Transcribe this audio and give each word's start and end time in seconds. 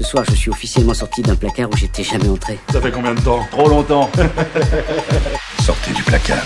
Ce 0.00 0.06
soir, 0.06 0.24
je 0.26 0.34
suis 0.34 0.50
officiellement 0.50 0.94
sorti 0.94 1.20
d'un 1.20 1.36
placard 1.36 1.68
où 1.70 1.76
j'étais 1.76 2.02
jamais 2.02 2.30
entré. 2.30 2.58
Ça 2.72 2.80
fait 2.80 2.90
combien 2.90 3.14
de 3.14 3.20
temps 3.20 3.46
Trop 3.50 3.68
longtemps. 3.68 4.10
Sortez 5.60 5.92
du 5.92 6.02
placard. 6.02 6.42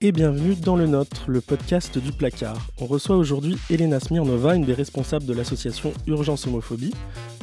Et 0.00 0.10
bienvenue 0.10 0.56
dans 0.56 0.74
le 0.74 0.88
Nôtre, 0.88 1.26
le 1.28 1.40
podcast 1.40 1.96
du 1.96 2.10
placard. 2.10 2.56
On 2.80 2.86
reçoit 2.86 3.16
aujourd'hui 3.16 3.56
Elena 3.70 4.00
Smirnova, 4.00 4.56
une 4.56 4.64
des 4.64 4.74
responsables 4.74 5.26
de 5.26 5.32
l'association 5.32 5.92
Urgence 6.08 6.48
Homophobie. 6.48 6.92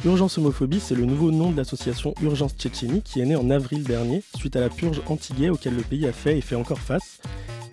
Urgence 0.04 0.36
Homophobie, 0.36 0.80
c'est 0.80 0.94
le 0.94 1.06
nouveau 1.06 1.30
nom 1.30 1.50
de 1.50 1.56
l'association 1.56 2.12
Urgence 2.20 2.52
Tchétchénie 2.52 3.00
qui 3.00 3.22
est 3.22 3.24
née 3.24 3.36
en 3.36 3.48
avril 3.48 3.82
dernier, 3.82 4.22
suite 4.36 4.56
à 4.56 4.60
la 4.60 4.68
purge 4.68 5.00
anti-gay 5.06 5.48
auquel 5.48 5.74
le 5.74 5.82
pays 5.84 6.06
a 6.06 6.12
fait 6.12 6.36
et 6.36 6.42
fait 6.42 6.54
encore 6.54 6.80
face. 6.80 7.20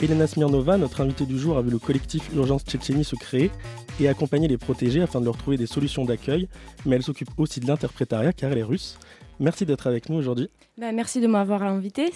Elena 0.02 0.28
Smirnova, 0.28 0.78
notre 0.78 1.02
invitée 1.02 1.26
du 1.26 1.38
jour, 1.38 1.58
a 1.58 1.62
vu 1.62 1.70
le 1.70 1.80
collectif 1.80 2.30
Urgence 2.34 2.64
Tchétchénie 2.64 3.04
se 3.04 3.16
créer 3.16 3.52
et 4.00 4.08
accompagner 4.10 4.48
les 4.48 4.58
protégés 4.58 5.02
afin 5.02 5.20
de 5.20 5.26
leur 5.26 5.38
trouver 5.38 5.58
des 5.58 5.68
solutions 5.68 6.04
d'accueil, 6.04 6.50
mais 6.86 6.96
elle 6.96 7.04
s'occupe 7.04 7.30
aussi 7.38 7.60
de 7.60 7.68
l'interprétariat 7.68 8.34
car 8.34 8.52
elle 8.52 8.58
est 8.58 8.64
russe. 8.64 8.98
Merci 9.40 9.66
d'être 9.66 9.88
avec 9.88 10.10
nous 10.10 10.18
aujourd'hui. 10.18 10.50
Bah, 10.78 10.92
merci 10.92 11.22
de 11.22 11.28
m'avoir 11.28 11.64
invité. 11.64 12.12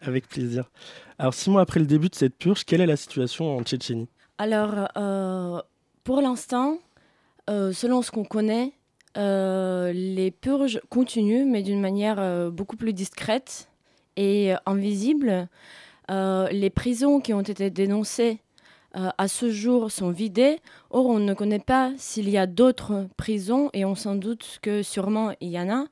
Avec 0.00 0.28
plaisir. 0.28 0.70
Alors, 1.18 1.34
six 1.34 1.50
mois 1.50 1.62
après 1.62 1.80
le 1.80 1.86
début 1.86 2.08
de 2.08 2.14
cette 2.14 2.36
purge, 2.36 2.64
quelle 2.64 2.80
est 2.80 2.86
la 2.86 2.96
situation 2.96 3.56
en 3.56 3.62
Tchétchénie? 3.62 4.08
Alors, 4.38 4.88
euh, 4.96 5.60
pour 6.04 6.20
l'instant, 6.20 6.78
euh, 7.48 7.72
selon 7.72 8.02
ce 8.02 8.10
qu'on 8.10 8.24
connaît, 8.24 8.72
euh, 9.16 9.92
les 9.92 10.30
purges 10.30 10.80
continuent, 10.90 11.46
mais 11.46 11.62
d'une 11.62 11.80
manière 11.80 12.50
beaucoup 12.50 12.76
plus 12.76 12.92
discrète 12.92 13.68
et 14.16 14.52
invisible. 14.66 15.48
Les 16.08 16.70
prisons 16.70 17.20
qui 17.20 17.32
ont 17.32 17.42
été 17.42 17.70
dénoncées 17.70 18.40
euh, 18.96 19.10
à 19.18 19.28
ce 19.28 19.50
jour 19.50 19.90
sont 19.90 20.10
vidées. 20.10 20.58
Or, 20.90 21.06
on 21.06 21.18
ne 21.18 21.34
connaît 21.34 21.58
pas 21.58 21.92
s'il 21.98 22.30
y 22.30 22.38
a 22.38 22.46
d'autres 22.46 23.06
prisons 23.18 23.68
et 23.74 23.84
on 23.84 23.94
s'en 23.94 24.14
doute 24.14 24.58
que 24.62 24.82
sûrement 24.82 25.32
il 25.40 25.50
y 25.50 25.60
en 25.60 25.68
a. 25.68 25.86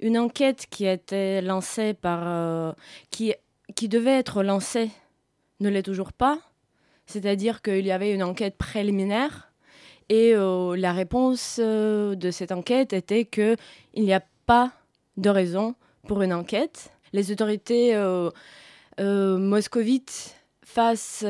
Une 0.00 0.18
enquête 0.18 0.66
qui 0.68 0.86
a 0.86 0.92
été 0.92 1.40
lancée 1.40 1.94
par. 1.94 2.20
Euh, 2.24 2.72
qui, 3.10 3.32
qui 3.76 3.88
devait 3.88 4.18
être 4.18 4.42
lancée 4.42 4.90
ne 5.60 5.68
l'est 5.68 5.84
toujours 5.84 6.12
pas. 6.12 6.40
C'est-à-dire 7.06 7.62
qu'il 7.62 7.86
y 7.86 7.92
avait 7.92 8.12
une 8.12 8.24
enquête 8.24 8.56
préliminaire 8.56 9.52
et 10.08 10.32
euh, 10.34 10.76
la 10.76 10.92
réponse 10.92 11.58
de 11.58 12.30
cette 12.32 12.52
enquête 12.52 12.92
était 12.92 13.24
qu'il 13.24 13.56
n'y 13.94 14.12
a 14.12 14.22
pas 14.46 14.72
de 15.16 15.30
raison 15.30 15.74
pour 16.06 16.22
une 16.22 16.32
enquête. 16.32 16.90
Les 17.12 17.30
autorités 17.30 17.94
moscovites 18.98 20.34
face 20.62 21.24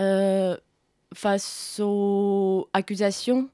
euh, 0.00 0.56
face 1.14 1.80
aux 1.80 2.68
accusations 2.72 3.48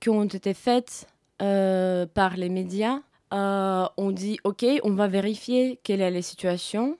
qui 0.00 0.08
ont 0.08 0.24
été 0.24 0.54
faites 0.54 1.06
euh, 1.42 2.06
par 2.06 2.36
les 2.36 2.48
médias, 2.48 3.00
euh, 3.34 3.86
on 3.98 4.10
dit 4.10 4.38
OK, 4.44 4.64
on 4.82 4.92
va 4.92 5.08
vérifier 5.08 5.78
quelle 5.82 6.00
est 6.00 6.10
la 6.10 6.22
situation. 6.22 6.96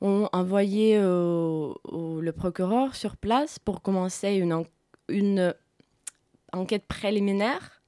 On 0.00 0.24
a 0.32 0.36
envoyé 0.38 0.96
le 0.98 2.30
procureur 2.30 2.94
sur 2.94 3.18
place 3.18 3.58
pour 3.58 3.82
commencer 3.82 4.32
une, 4.32 4.64
une 5.10 5.54
enquête 6.54 6.86
préliminaire, 6.86 7.82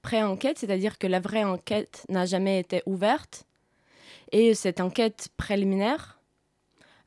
pré-enquête, 0.00 0.58
c'est-à-dire 0.58 0.96
que 0.96 1.06
la 1.06 1.20
vraie 1.20 1.44
enquête 1.44 2.06
n'a 2.08 2.24
jamais 2.24 2.58
été 2.58 2.82
ouverte. 2.86 3.44
Et 4.32 4.54
cette 4.54 4.80
enquête 4.80 5.28
préliminaire, 5.36 6.17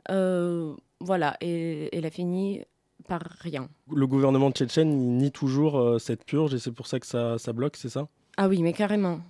voilà, 0.09 1.37
et, 1.41 1.95
elle 1.95 2.05
a 2.05 2.11
fini 2.11 2.61
par 3.07 3.21
rien. 3.39 3.69
Le 3.93 4.07
gouvernement 4.07 4.51
tchétchène 4.51 5.17
nie 5.17 5.31
toujours 5.31 5.79
euh, 5.79 5.99
cette 5.99 6.23
purge 6.23 6.53
et 6.53 6.59
c'est 6.59 6.71
pour 6.71 6.87
ça 6.87 6.99
que 6.99 7.07
ça, 7.07 7.37
ça 7.37 7.53
bloque, 7.53 7.75
c'est 7.75 7.89
ça? 7.89 8.07
Ah 8.37 8.47
oui, 8.47 8.61
mais 8.61 8.73
carrément. 8.73 9.21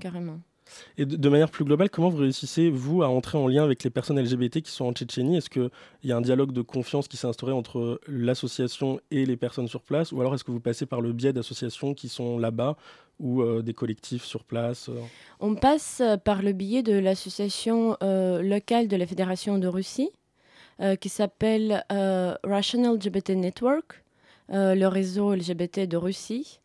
Carrément. 0.00 0.40
Et 0.98 1.06
de, 1.06 1.28
manière 1.28 1.50
plus 1.50 1.64
globale, 1.64 1.90
comment 1.90 2.08
vous 2.08 2.18
réussissez, 2.18 2.70
vous, 2.70 3.02
à 3.02 3.08
entrer 3.08 3.38
en 3.38 3.46
lien 3.46 3.64
avec 3.64 3.84
les 3.84 3.90
personnes 3.90 4.20
LGBT 4.20 4.60
qui 4.60 4.70
sont 4.70 4.86
en 4.86 4.92
Tchétchénie? 4.92 5.36
Est-ce 5.36 5.50
qu'il 5.50 5.70
y 6.04 6.12
a 6.12 6.16
un 6.16 6.20
dialogue 6.20 6.52
de 6.52 6.62
confiance 6.62 7.08
qui 7.08 7.16
s'est 7.16 7.26
instauré 7.26 7.52
entre 7.52 8.00
l'association 8.08 9.00
et 9.10 9.26
les 9.26 9.36
personnes 9.36 9.68
sur 9.68 9.82
place? 9.82 10.12
Ou 10.12 10.20
alors 10.20 10.34
est-ce 10.34 10.44
que 10.44 10.50
vous 10.50 10.60
passez 10.60 10.86
par 10.86 11.00
le 11.00 11.12
biais 11.12 11.32
d'associations 11.32 11.94
qui 11.94 12.08
sont 12.08 12.38
là-bas 12.38 12.76
ou 13.18 13.42
euh, 13.42 13.62
des 13.62 13.72
collectifs 13.72 14.24
sur 14.24 14.44
place 14.44 14.90
euh? 14.90 15.00
On 15.40 15.54
passe 15.54 16.02
par 16.24 16.42
le 16.42 16.52
biais 16.52 16.82
de 16.82 16.92
l'association 16.92 17.96
locale 18.00 18.88
de 18.88 18.96
la 18.96 19.06
Fédération 19.06 19.58
de 19.58 19.66
Russie, 19.68 20.10
euh, 20.82 20.94
qui 20.94 21.08
s'appelle 21.08 21.86
euh, 21.90 22.34
Russian 22.44 22.92
LGBT 22.92 23.30
Network, 23.30 24.02
euh, 24.52 24.74
le 24.74 24.86
réseau 24.88 25.34
LGBT 25.34 25.88
de 25.88 25.96
Russie, 25.96 26.60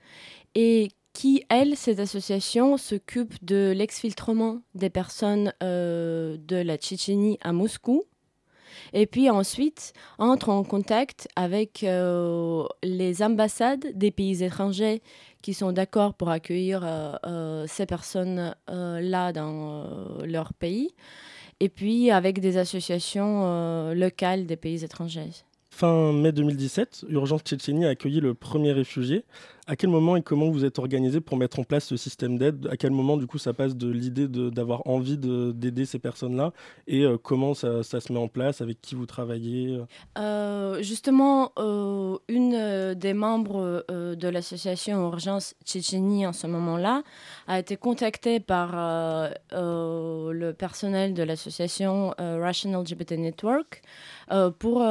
et 0.53 0.89
qui, 1.13 1.43
elle, 1.49 1.75
cette 1.75 1.99
association, 1.99 2.77
s'occupe 2.77 3.33
de 3.43 3.73
l'exfiltrement 3.75 4.61
des 4.75 4.89
personnes 4.89 5.53
de 5.61 6.55
la 6.55 6.77
Tchétchénie 6.77 7.37
à 7.41 7.53
Moscou. 7.53 8.03
Et 8.93 9.05
puis 9.05 9.29
ensuite, 9.29 9.93
entre 10.17 10.49
en 10.49 10.63
contact 10.63 11.27
avec 11.35 11.85
les 12.83 13.23
ambassades 13.23 13.85
des 13.93 14.11
pays 14.11 14.43
étrangers 14.43 15.01
qui 15.41 15.53
sont 15.53 15.71
d'accord 15.71 16.13
pour 16.13 16.29
accueillir 16.29 16.87
ces 17.67 17.85
personnes-là 17.85 19.33
dans 19.33 20.17
leur 20.23 20.53
pays 20.53 20.93
et 21.61 21.69
puis 21.69 22.09
avec 22.09 22.39
des 22.39 22.57
associations 22.57 23.43
euh, 23.45 23.93
locales 23.93 24.47
des 24.47 24.57
pays 24.57 24.83
étrangers. 24.83 25.29
Fin 25.69 26.11
mai 26.11 26.31
2017, 26.31 27.05
Urgence 27.09 27.41
Tchétchénie 27.43 27.85
a 27.85 27.89
accueilli 27.89 28.19
le 28.19 28.33
premier 28.33 28.71
réfugié. 28.71 29.23
À 29.71 29.77
quel 29.77 29.89
moment 29.89 30.17
et 30.17 30.21
comment 30.21 30.49
vous 30.49 30.65
êtes 30.65 30.79
organisé 30.79 31.21
pour 31.21 31.37
mettre 31.37 31.57
en 31.57 31.63
place 31.63 31.85
ce 31.85 31.95
système 31.95 32.37
d'aide? 32.37 32.67
À 32.69 32.75
quel 32.75 32.91
moment, 32.91 33.15
du 33.15 33.25
coup, 33.25 33.37
ça 33.37 33.53
passe 33.53 33.73
de 33.73 33.89
l'idée 33.89 34.27
d'avoir 34.27 34.85
envie 34.85 35.17
d'aider 35.17 35.85
ces 35.85 35.97
personnes-là 35.97 36.51
Et 36.87 37.05
euh, 37.05 37.17
comment 37.17 37.53
ça, 37.53 37.81
se 37.81 38.11
met 38.11 38.19
en 38.19 38.27
place 38.27 38.59
Avec 38.59 38.81
qui 38.81 38.95
vous 38.95 39.05
travaillez 39.05 39.79
euh, 40.17 40.83
Justement, 40.83 41.53
euh, 41.57 42.17
une 42.27 42.95
des 42.95 43.13
membres 43.13 43.85
de 43.87 44.27
l'association 44.27 45.09
Urgence 45.09 45.55
Tchétchénie 45.63 46.27
en 46.27 46.33
ce 46.33 46.47
moment-là 46.47 47.03
a 47.47 47.57
été 47.57 47.77
contactée 47.77 48.41
par 48.41 48.73
le 49.53 50.51
personnel 50.51 51.13
de 51.13 51.23
l'association 51.23 52.13
Russian 52.19 52.77
LGBT 52.77 53.13
Network 53.13 53.83
pour 54.59 54.83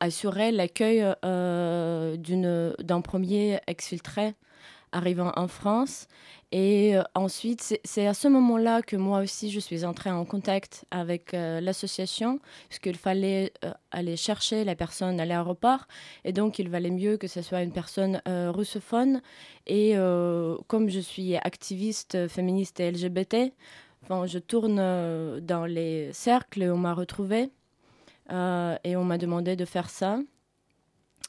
assurer 0.00 0.50
l'accueil 0.50 1.06
d'un 1.22 3.00
premier 3.00 3.60
exfiltrés 3.84 4.34
arrivant 4.92 5.32
en 5.36 5.48
France. 5.48 6.06
Et 6.52 6.96
euh, 6.96 7.02
ensuite, 7.16 7.80
c'est 7.82 8.06
à 8.06 8.14
ce 8.14 8.28
moment-là 8.28 8.80
que 8.80 8.94
moi 8.94 9.18
aussi, 9.20 9.50
je 9.50 9.58
suis 9.58 9.84
entrée 9.84 10.10
en 10.10 10.24
contact 10.24 10.84
avec 10.92 11.34
euh, 11.34 11.60
l'association, 11.60 12.38
puisqu'il 12.68 12.96
fallait 12.96 13.52
euh, 13.64 13.72
aller 13.90 14.16
chercher 14.16 14.62
la 14.62 14.76
personne 14.76 15.18
à 15.18 15.24
l'aéroport. 15.24 15.88
Et 16.24 16.32
donc, 16.32 16.60
il 16.60 16.68
valait 16.68 16.92
mieux 16.92 17.16
que 17.16 17.26
ce 17.26 17.42
soit 17.42 17.62
une 17.62 17.72
personne 17.72 18.22
russophone. 18.26 19.20
Et 19.66 19.94
comme 20.68 20.88
je 20.88 21.00
suis 21.00 21.36
activiste 21.36 22.28
féministe 22.28 22.78
et 22.78 22.90
LGBT, 22.92 23.52
enfin, 24.04 24.26
je 24.26 24.38
tourne 24.38 24.76
dans 25.40 25.66
les 25.66 26.12
cercles 26.12 26.62
et 26.62 26.70
on 26.70 26.76
m'a 26.76 26.94
retrouvée. 26.94 27.50
et 28.30 28.96
on 28.96 29.04
m'a 29.04 29.18
demandé 29.18 29.56
de 29.56 29.64
faire 29.64 29.90
ça. 29.90 30.18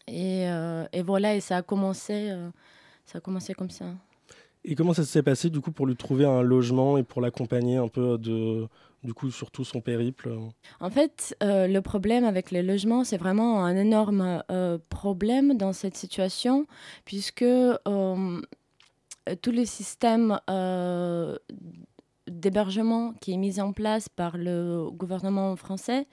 Et, 0.08 0.48
euh, 0.48 0.86
et, 0.94 1.02
voilà, 1.02 1.36
et 1.36 1.40
ça 1.40 1.58
a 1.58 1.62
commencé, 1.62 2.30
euh, 2.30 2.50
ça 3.06 3.18
a 3.18 3.22
commencé 3.22 3.54
comme 3.54 3.70
ça. 3.70 3.86
Et 4.64 4.76
comment 4.76 4.94
ça 4.94 5.04
s'est 5.04 5.24
passé 5.24 5.50
du 5.50 5.62
coup 5.62 5.72
pour 5.72 5.86
lui 5.86 5.96
trouver 5.96 6.26
un 6.26 6.42
logement 6.42 6.98
et 6.98 7.04
pour 7.04 7.22
l'accompagner 7.22 7.78
un 7.78 7.88
peu 7.88 8.18
de, 8.18 8.68
du 9.04 9.14
coup, 9.14 9.30
sur 9.30 9.52
tout 9.52 9.64
son 9.64 9.82
périple? 9.82 10.32
En 10.80 10.90
fait, 10.90 11.36
euh, 11.44 11.68
le 11.68 11.82
problème 11.82 12.24
avec 12.24 12.50
les 12.50 12.64
logements, 12.64 13.04
c'est 13.04 13.18
vraiment 13.18 13.64
un 13.64 13.76
énorme 13.76 14.44
problème 14.90 15.56
dans 15.56 15.74
cette 15.74 15.96
situation, 15.96 16.66
puisque 17.06 17.46
tout 19.42 19.52
le 19.52 19.66
système 19.66 20.40
d'hébergement 22.28 23.14
qui 23.22 23.34
est 23.34 23.38
mis 23.38 23.60
en 23.60 23.72
place 23.72 24.10
par 24.10 24.38
le 24.38 24.90
gouvernement 24.92 25.56
français 25.56 26.08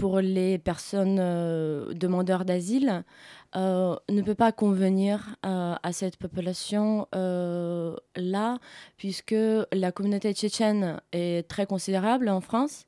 pour 0.00 0.20
les 0.20 0.56
personnes 0.56 1.18
euh, 1.20 1.92
demandeurs 1.92 2.46
d'asile 2.46 3.04
euh, 3.54 3.94
ne 4.08 4.22
peut 4.22 4.34
pas 4.34 4.50
convenir 4.50 5.36
euh, 5.44 5.74
à 5.82 5.92
cette 5.92 6.16
population-là, 6.16 8.58
puisque 8.96 9.34
la 9.72 9.92
communauté 9.92 10.32
tchétchène 10.32 11.02
est 11.12 11.46
très 11.46 11.66
considérable 11.66 12.30
en 12.30 12.40
France. 12.40 12.86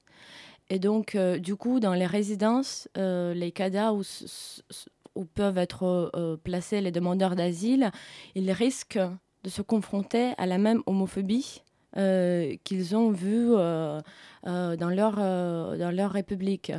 Et 0.70 0.78
donc, 0.78 1.18
du 1.38 1.54
coup, 1.54 1.80
dans 1.80 1.92
les 1.92 2.06
résidences, 2.06 2.88
les 2.96 3.52
CADA 3.52 3.92
où, 3.92 4.00
où 5.14 5.26
peuvent 5.26 5.58
être 5.58 6.38
placés 6.44 6.80
les 6.80 6.92
demandeurs 6.92 7.36
d'asile, 7.36 7.90
ils 8.34 8.50
risquent 8.52 9.00
de 9.44 9.50
se 9.50 9.60
confronter 9.60 10.32
à 10.38 10.46
la 10.46 10.56
même 10.56 10.82
homophobie 10.86 11.60
qu'ils 11.94 12.96
ont 12.96 13.10
vue 13.10 13.50
euh, 13.54 14.00
dans, 14.42 14.88
leur, 14.88 15.16
dans 15.16 15.94
leur 15.94 16.10
république. 16.10 16.72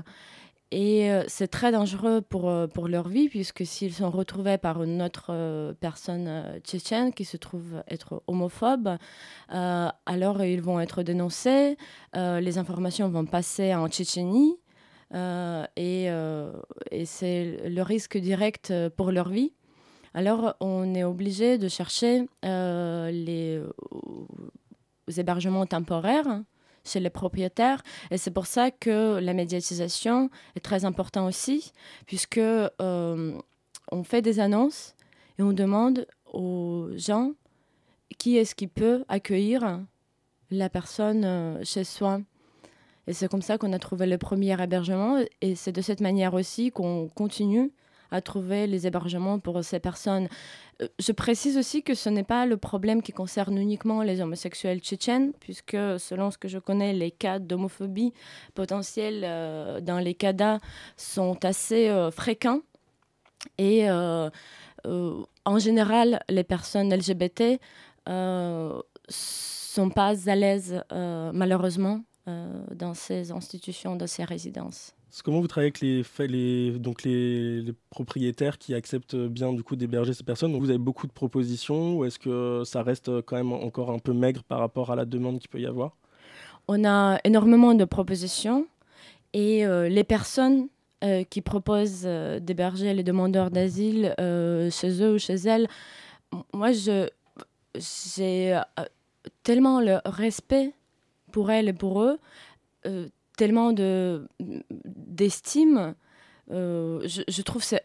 et 0.71 1.07
c'est 1.27 1.47
très 1.47 1.71
dangereux 1.71 2.21
pour, 2.21 2.51
pour 2.73 2.87
leur 2.87 3.07
vie, 3.07 3.29
puisque 3.29 3.65
s'ils 3.65 3.93
sont 3.93 4.09
retrouvés 4.09 4.57
par 4.57 4.81
une 4.83 5.01
autre 5.01 5.73
personne 5.79 6.59
tchétchène 6.63 7.13
qui 7.13 7.25
se 7.25 7.37
trouve 7.37 7.83
être 7.87 8.23
homophobe, 8.27 8.97
alors 9.49 10.43
ils 10.43 10.61
vont 10.61 10.79
être 10.79 11.03
dénoncés, 11.03 11.77
les 12.15 12.57
informations 12.57 13.07
vont 13.09 13.25
passer 13.25 13.75
en 13.75 13.87
Tchétchénie, 13.87 14.57
et, 15.13 16.05
et 16.91 17.05
c'est 17.05 17.69
le 17.69 17.81
risque 17.83 18.17
direct 18.17 18.73
pour 18.97 19.11
leur 19.11 19.29
vie. 19.29 19.53
Alors, 20.15 20.55
on 20.59 20.93
est 20.93 21.03
obligé 21.03 21.57
de 21.57 21.67
chercher 21.67 22.27
euh, 22.45 23.09
les, 23.09 23.59
hébergements 25.17 25.65
temporaires 25.65 26.43
chez 26.85 26.99
les 26.99 27.09
propriétaires. 27.09 27.81
Et 28.11 28.17
c'est 28.17 28.31
pour 28.31 28.45
ça 28.45 28.71
que 28.71 29.19
la 29.19 29.33
médiatisation 29.33 30.29
est 30.55 30.59
très 30.59 30.85
importante 30.85 31.27
aussi, 31.27 31.71
puisque 32.05 32.37
euh, 32.37 33.37
on 33.91 34.03
fait 34.03 34.21
des 34.21 34.39
annonces 34.39 34.95
et 35.39 35.43
on 35.43 35.53
demande 35.53 36.07
aux 36.31 36.89
gens 36.95 37.31
qui 38.17 38.37
est-ce 38.37 38.55
qui 38.55 38.67
peut 38.67 39.05
accueillir 39.07 39.81
la 40.51 40.69
personne 40.69 41.25
euh, 41.25 41.63
chez 41.63 41.83
soi. 41.83 42.21
Et 43.07 43.13
c'est 43.13 43.29
comme 43.29 43.41
ça 43.41 43.57
qu'on 43.57 43.73
a 43.73 43.79
trouvé 43.79 44.05
le 44.05 44.17
premier 44.17 44.61
hébergement. 44.61 45.17
Et 45.41 45.55
c'est 45.55 45.71
de 45.71 45.81
cette 45.81 45.99
manière 45.99 46.33
aussi 46.33 46.71
qu'on 46.71 47.09
continue 47.09 47.71
à 48.13 48.21
trouver 48.21 48.67
les 48.67 48.85
hébergements 48.85 49.39
pour 49.39 49.63
ces 49.63 49.79
personnes. 49.79 50.27
Euh, 50.81 50.87
je 50.99 51.11
précise 51.11 51.57
aussi 51.57 51.81
que 51.81 51.95
ce 51.95 52.09
n'est 52.09 52.23
pas 52.23 52.45
le 52.45 52.57
problème 52.57 53.01
qui 53.01 53.11
concerne 53.11 53.57
uniquement 53.57 54.03
les 54.03 54.21
homosexuels 54.21 54.79
tchétchènes, 54.79 55.33
puisque 55.39 55.75
selon 55.97 56.29
ce 56.29 56.37
que 56.37 56.47
je 56.47 56.59
connais, 56.59 56.93
les 56.93 57.09
cas 57.09 57.39
d'homophobie 57.39 58.13
potentielle 58.53 59.23
euh, 59.25 59.81
dans 59.81 59.97
les 59.97 60.13
CADA 60.13 60.59
sont 60.95 61.43
assez 61.43 61.89
euh, 61.89 62.11
fréquents. 62.11 62.61
Et 63.57 63.89
en 63.89 65.59
général, 65.59 66.23
les 66.29 66.45
personnes 66.45 66.93
LGBT 66.93 67.59
sont 68.07 69.89
pas 69.93 70.29
à 70.29 70.35
l'aise, 70.35 70.81
malheureusement, 70.89 72.03
dans 72.25 72.93
ces 72.93 73.33
institutions, 73.33 73.97
dans 73.97 74.07
ces 74.07 74.23
résidences. 74.23 74.95
Comment 75.21 75.41
vous 75.41 75.47
travaillez 75.47 75.67
avec 75.67 75.79
les, 76.31 76.71
donc 76.79 77.03
les, 77.03 77.73
propriétaires 77.91 78.57
qui 78.57 78.73
acceptent 78.73 79.15
bien 79.15 79.53
du 79.53 79.63
coup 79.63 79.75
d'héberger 79.75 80.13
ces 80.13 80.23
personnes? 80.23 80.57
Vous 80.57 80.69
avez 80.69 80.79
beaucoup 80.79 81.05
de 81.05 81.11
propositions 81.11 81.97
ou 81.97 82.05
est-ce 82.05 82.17
que 82.17 82.63
ça 82.65 82.81
reste 82.81 83.21
quand 83.21 83.35
même 83.35 83.53
encore 83.53 83.91
un 83.91 83.99
peu 83.99 84.13
maigre 84.13 84.43
par 84.43 84.59
rapport 84.59 84.91
à 84.91 84.95
la 84.95 85.05
demande 85.05 85.39
qu'il 85.39 85.49
peut 85.49 85.59
y 85.59 85.67
avoir? 85.67 85.95
On 86.67 86.83
a 86.83 87.19
énormément 87.23 87.75
de 87.75 87.85
propositions 87.85 88.65
et 89.33 89.65
euh, 89.65 89.87
les 89.87 90.03
personnes 90.03 90.67
euh, 91.03 91.23
qui 91.23 91.41
proposent 91.41 92.03
euh, 92.05 92.39
d'héberger 92.39 92.93
les 92.93 93.03
demandeurs 93.03 93.51
d'asile 93.51 94.15
chez 94.17 95.03
eux 95.03 95.15
ou 95.15 95.19
chez 95.19 95.35
elles, 95.35 95.67
moi 96.53 96.71
j'ai 96.71 98.59
tellement 99.43 99.79
le 99.79 99.99
respect 100.05 100.73
pour 101.31 101.51
elles 101.51 101.67
et 101.67 101.73
pour 101.73 102.01
eux 102.01 102.19
tellement 103.37 103.73
de 103.73 104.27
d'estime. 104.39 105.95
Euh, 106.51 106.99
je, 107.05 107.41
trouve 107.41 107.63
c'est 107.63 107.83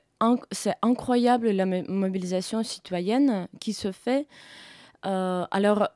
c'est 0.51 0.75
incroyable 0.83 1.51
la 1.51 1.65
mobilisation 1.67 2.63
citoyenne 2.63 3.49
qui 3.61 3.73
se 3.73 3.91
fait. 3.93 4.27
Euh, 5.07 5.47
alors, 5.53 5.89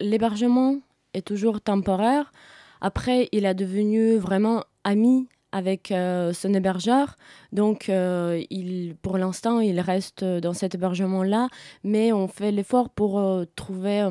l'hébergement 0.00 0.80
est 1.14 1.24
toujours 1.24 1.60
temporaire. 1.60 2.32
Après, 2.80 3.28
il 3.32 3.44
est 3.44 3.54
devenu 3.54 4.16
vraiment 4.16 4.64
ami 4.84 5.28
avec 5.52 5.90
euh, 5.90 6.32
son 6.32 6.52
hébergeur. 6.52 7.16
Donc, 7.52 7.88
euh, 7.88 8.42
pour 9.02 9.16
l'instant, 9.16 9.60
il 9.60 9.80
reste 9.80 10.22
dans 10.22 10.52
cet 10.52 10.74
hébergement-là, 10.74 11.48
mais 11.82 12.12
on 12.12 12.28
fait 12.28 12.52
l'effort 12.52 12.90
pour 12.90 13.18
euh, 13.18 13.44
trouver, 13.56 14.06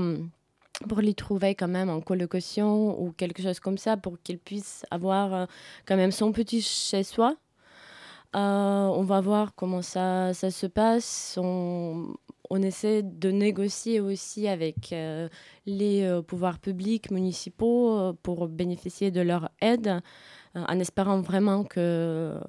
pour 0.89 1.01
lui 1.01 1.13
trouver 1.13 1.53
quand 1.53 1.67
même 1.67 1.89
en 1.89 2.01
colocation 2.01 2.99
ou 2.99 3.11
quelque 3.11 3.43
chose 3.43 3.59
comme 3.59 3.77
ça, 3.77 3.95
pour 3.95 4.19
qu'il 4.23 4.39
puisse 4.39 4.85
avoir 4.89 5.47
quand 5.85 5.97
même 5.97 6.11
son 6.11 6.31
petit 6.31 6.61
chez 6.61 7.03
soi. 7.03 7.35
on 8.33 9.03
va 9.03 9.21
voir 9.21 9.53
comment 9.55 9.83
ça, 9.83 10.33
se 10.33 10.65
passe. 10.65 11.37
On 12.49 12.61
essaie 12.61 13.01
de 13.03 13.31
négocier 13.31 13.99
aussi 13.99 14.47
avec 14.47 14.91
euh, 14.93 15.29
les 15.65 16.03
euh, 16.03 16.21
pouvoirs 16.21 16.59
publics 16.59 17.11
municipaux 17.11 17.97
euh, 17.97 18.13
pour 18.21 18.47
bénéficier 18.47 19.11
de 19.11 19.21
leur 19.21 19.49
aide, 19.61 20.01
en 20.55 20.79
espérant 20.79 21.19
vraiment 21.19 21.65
que 21.65 22.39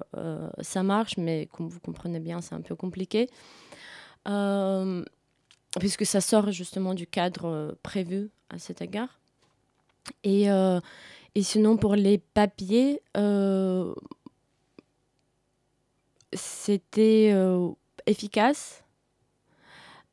ça 0.61 0.81
marche, 0.81 1.17
mais 1.17 1.49
comme 1.51 1.67
vous 1.67 1.81
comprenez 1.81 2.21
bien, 2.21 2.39
c'est 2.39 2.55
un 2.55 2.61
peu 2.61 2.73
compliqué, 2.73 3.29
puisque 5.77 6.05
ça 6.05 6.21
sort 6.21 6.51
justement 6.51 6.93
du 6.93 7.05
cadre 7.05 7.77
prévu 7.83 8.29
à 8.49 8.59
cet 8.59 8.81
égard. 8.81 9.19
Et, 10.23 10.45
et 10.45 11.41
sinon, 11.43 11.75
pour 11.75 11.95
les 11.95 12.17
papiers, 12.17 13.01
c'était 16.31 17.35
efficace 18.05 18.85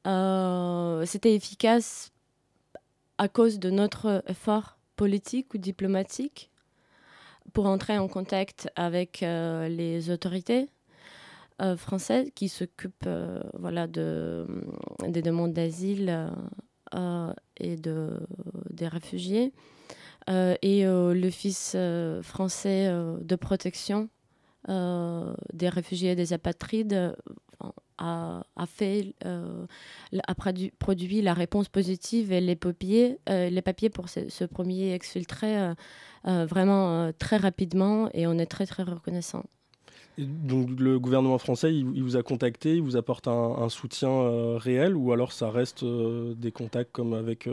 euh, 0.06 1.04
c'était 1.06 1.34
efficace 1.34 2.12
à 3.18 3.28
cause 3.28 3.58
de 3.58 3.70
notre 3.70 4.22
effort 4.26 4.78
politique 4.96 5.54
ou 5.54 5.58
diplomatique 5.58 6.50
pour 7.52 7.66
entrer 7.66 7.98
en 7.98 8.08
contact 8.08 8.68
avec 8.76 9.22
euh, 9.22 9.68
les 9.68 10.10
autorités 10.10 10.68
euh, 11.62 11.76
françaises 11.76 12.30
qui 12.34 12.48
s'occupent 12.48 13.08
voilà, 13.58 13.86
de, 13.86 14.46
des 15.06 15.22
demandes 15.22 15.52
d'asile 15.52 16.30
et 17.56 17.76
de, 17.76 18.20
des 18.70 18.88
réfugiés. 18.88 19.52
et 20.28 20.84
l'Office 20.84 21.76
français 22.22 22.88
de 23.20 23.36
protection 23.36 24.08
des 24.68 25.68
réfugiés 25.68 26.12
et 26.12 26.16
des 26.16 26.32
apatrides 26.32 27.14
a, 27.98 28.42
fait, 28.66 29.14
a 29.22 30.34
produit, 30.78 31.22
la 31.22 31.34
réponse 31.34 31.68
positive 31.68 32.32
et 32.32 32.40
les 32.40 32.56
papiers, 32.56 33.18
les 33.28 33.62
papiers 33.62 33.90
pour 33.90 34.08
ce, 34.08 34.44
premier 34.44 34.92
exfiltré 34.92 35.72
vraiment 36.24 37.10
très 37.18 37.36
rapidement 37.36 38.08
et 38.12 38.26
on 38.26 38.38
est 38.38 38.46
très 38.46 38.66
très 38.66 38.82
reconnaissant. 38.82 39.44
donc 40.18 40.78
le 40.78 40.98
gouvernement 40.98 41.38
français, 41.38 41.74
il, 41.74 42.02
vous 42.02 42.16
a 42.16 42.22
contacté, 42.22 42.76
il 42.76 42.82
vous 42.82 42.96
apporte 42.96 43.28
un, 43.28 43.68
soutien 43.68 44.58
réel 44.58 44.96
ou 44.96 45.12
alors 45.12 45.32
ça 45.32 45.50
reste 45.50 45.84
des 45.84 46.52
contacts 46.52 46.92
comme 46.92 47.14
avec, 47.14 47.48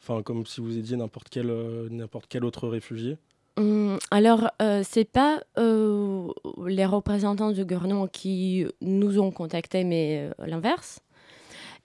enfin 0.00 0.22
comme 0.22 0.46
si 0.46 0.60
vous 0.60 0.76
étiez 0.78 0.96
n'importe 0.96 1.28
quel 1.30 1.48
n'importe 1.90 2.26
quel 2.28 2.44
autre 2.44 2.68
réfugié? 2.68 3.18
Alors, 4.10 4.50
euh, 4.60 4.82
c'est 4.86 5.06
pas 5.06 5.40
euh, 5.58 6.28
les 6.66 6.84
représentants 6.84 7.52
du 7.52 7.64
gouvernement 7.64 8.06
qui 8.06 8.66
nous 8.82 9.18
ont 9.18 9.30
contactés, 9.30 9.82
mais 9.84 10.28
euh, 10.38 10.46
l'inverse. 10.46 11.00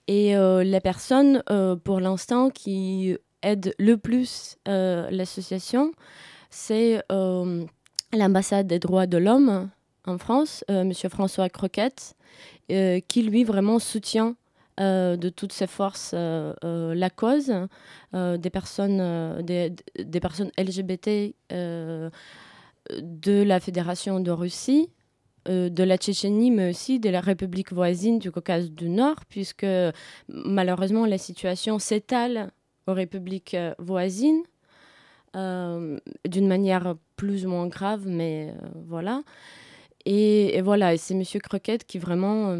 Et 0.08 0.34
les 0.34 0.80
personnes, 0.80 1.44
pour 1.84 2.00
l'instant, 2.00 2.50
qui 2.50 3.16
aident 3.42 3.72
le 3.78 3.96
plus 3.96 4.56
l'association, 4.66 5.92
c'est 6.50 7.00
l'ambassade 8.12 8.66
des 8.66 8.80
droits 8.80 9.06
de 9.06 9.16
l'homme 9.16 9.70
en 10.04 10.18
France, 10.18 10.64
Monsieur 10.68 11.08
François 11.08 11.48
Croquette, 11.48 12.16
qui 12.68 13.22
lui 13.22 13.44
vraiment 13.44 13.78
soutient 13.78 14.34
euh, 14.80 15.18
de 15.18 15.28
toutes 15.28 15.52
ces 15.52 15.66
forces 15.66 16.12
euh, 16.14 16.54
euh, 16.64 16.94
la 16.94 17.10
cause 17.10 17.52
des, 18.14 18.50
personnes, 18.50 19.42
des, 19.42 20.20
personnes 20.20 20.50
LGBT 20.56 21.34
de 21.50 23.42
la 23.42 23.60
Fédération 23.60 24.18
de 24.20 24.30
Russie, 24.30 24.88
de 25.46 25.82
la 25.82 25.98
Tchétchénie, 25.98 26.50
mais 26.50 26.70
aussi 26.70 27.00
de 27.00 27.10
la 27.10 27.20
République 27.20 27.70
voisine 27.70 28.18
du 28.18 28.30
Caucase 28.30 28.70
du 28.70 28.88
Nord, 28.88 29.26
puisque 29.28 29.66
malheureusement 30.28 31.04
la 31.04 31.18
situation 31.18 31.78
s'étale 31.78 32.50
aux 32.86 32.94
républiques 32.94 33.56
voisines. 33.78 34.42
d'une 35.34 36.48
manière 36.48 36.96
plus 37.16 37.44
ou 37.44 37.50
moins 37.50 37.66
grave, 37.66 38.04
mais 38.06 38.54
voilà. 38.86 39.22
Et, 40.06 40.56
et 40.56 40.62
voilà, 40.62 40.94
et 40.94 40.98
c'est 40.98 41.14
Monsieur 41.14 41.40
Croquette 41.40 41.84
qui 41.84 41.98
vraiment 41.98 42.56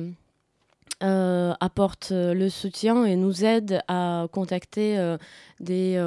euh, 1.02 1.52
apporte 1.59 2.11
euh, 2.12 2.32
le 2.32 2.49
soutien 2.49 3.04
et 3.04 3.16
nous 3.16 3.44
aide 3.44 3.82
à 3.88 4.26
contacter 4.30 4.99
euh, 4.99 5.16
des, 5.59 6.00